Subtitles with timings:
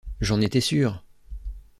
[0.19, 1.03] J’en étais sûre!